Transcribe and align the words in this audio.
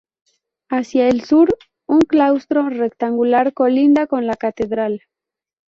Hacia 0.71 1.09
el 1.09 1.21
sur, 1.25 1.55
un 1.85 1.99
claustro 2.01 2.67
rectangular 2.69 3.53
colinda 3.53 4.07
con 4.07 4.25
la 4.25 4.35
catedral. 4.35 5.03